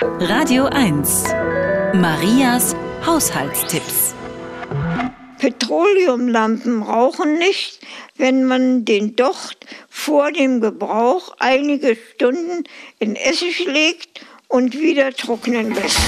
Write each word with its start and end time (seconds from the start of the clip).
Radio 0.00 0.66
1. 0.66 1.24
Marias 1.94 2.76
Haushaltstipps. 3.04 4.14
Petroleumlampen 5.40 6.84
rauchen 6.84 7.36
nicht, 7.38 7.80
wenn 8.16 8.44
man 8.44 8.84
den 8.84 9.16
Docht 9.16 9.66
vor 9.88 10.30
dem 10.30 10.60
Gebrauch 10.60 11.34
einige 11.40 11.96
Stunden 12.14 12.62
in 13.00 13.16
Essig 13.16 13.66
legt 13.66 14.24
und 14.46 14.74
wieder 14.74 15.12
trocknen 15.12 15.74
lässt. 15.74 15.98